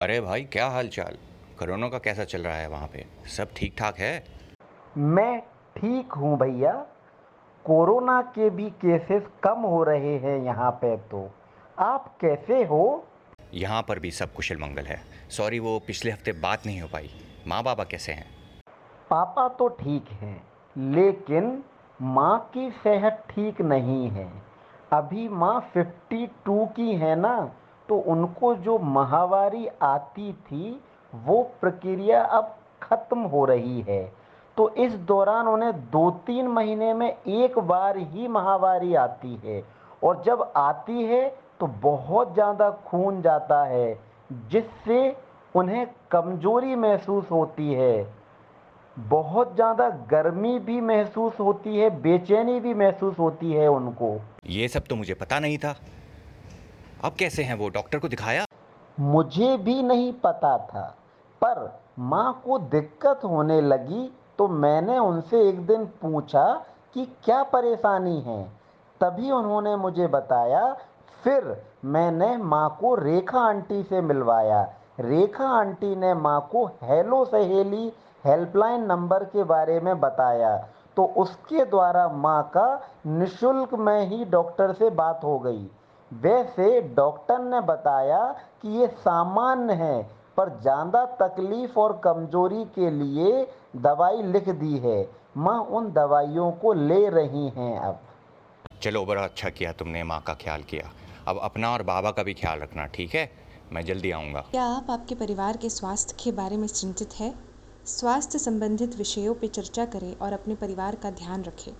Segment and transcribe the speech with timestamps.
[0.00, 1.16] अरे भाई क्या हाल चाल
[1.58, 3.04] कोरोना का कैसा चल रहा है वहाँ पे?
[3.28, 4.12] सब ठीक ठाक है?
[4.96, 5.40] मैं
[5.76, 6.72] ठीक हूँ भैया।
[7.64, 11.20] कोरोना के भी केसेस कम हो रहे हैं यहाँ पे तो।
[11.78, 13.04] आप कैसे हो?
[13.54, 14.98] यहाँ पर भी सब कुशल मंगल है।
[15.30, 17.10] सॉरी वो पिछले हफ़्ते बात नहीं हो पाई।
[17.48, 18.26] माँ बाबा कैसे हैं?
[19.10, 20.36] पापा तो ठीक हैं
[20.76, 21.62] लेकिन
[22.00, 24.30] माँ की सेहत ठीक नहीं है।
[24.92, 27.38] अभी माँ 52 की है ना
[27.90, 30.80] तो उनको जो महावारी आती थी,
[31.12, 34.02] वो प्रक्रिया अब ख़त्म हो रही है।
[34.56, 39.62] तो इस दौरान उन्हें दो तीन महीने में एक बार ही महावारी आती है।
[40.04, 41.28] और जब आती है
[41.60, 43.98] तो बहुत ज़्यादा खून जाता है,
[44.50, 45.16] जिससे
[45.54, 48.06] उन्हें कमज़ोरी महसूस होती है।
[48.96, 54.86] बहुत ज़्यादा गर्मी भी महसूस होती है, बेचैनी भी महसूस होती है उनको। ये सब
[54.86, 55.74] तो मुझे पता नहीं था।
[57.00, 57.68] अब कैसे हैं वो?
[57.68, 58.44] डॉक्टर को दिखाया?
[58.98, 60.82] मुझे भी नहीं पता था,
[61.42, 66.44] पर माँ को दिक्कत होने लगी तो मैंने उनसे एक दिन पूछा
[66.94, 68.42] कि क्या परेशानी है।
[69.00, 70.72] तभी उन्होंने मुझे बताया,
[71.24, 71.56] फिर
[71.86, 74.62] मैंने माँ को रेखा आंटी से मिलवाया।
[75.00, 77.92] रेखा आंटी ने माँ को हेलो सहेली
[78.24, 80.56] हेल्पलाइन नंबर के बारे में बताया
[80.96, 82.68] तो उसके द्वारा माँ का
[83.08, 85.68] निशुल्क में ही डॉक्टर से बात हो गई।
[86.12, 88.22] वैसे डॉक्टर ने बताया
[88.62, 90.02] कि ये सामान्य है
[90.36, 93.46] पर ज़्यादा तकलीफ़ और कमज़ोरी के लिए
[93.78, 95.00] दवाई लिख दी है।
[95.36, 98.00] माँ उन दवाइयों को ले रही हैं अब।
[98.82, 100.90] चलो बड़ा अच्छा किया तुमने माँ का ख्याल किया।
[101.28, 103.30] अब अपना और बाबा का भी ख्याल रखना ठीक है?
[103.72, 107.32] मैं जल्दी आऊँगा। क्या आप आपके परिवार के स्वास्थ्य के बारे में चिंतित है?
[107.86, 111.72] स्वास्थ्य संबंधित विषयों पर चर्चा करें और अपने परिवार का ध्यान रखें।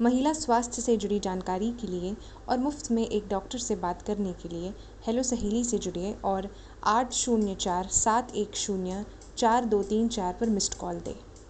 [0.00, 2.14] महिला स्वास्थ्य से जुड़ी जानकारी के लिए
[2.48, 4.72] और मुफ़्त में एक डॉक्टर से बात करने के लिए
[5.06, 6.48] हेलो सहेली से जुड़िए और
[6.86, 9.04] आठ शून्य चार सात एक शून्य
[9.36, 11.14] चार दो तीन चार पर मिस्ड कॉल दें।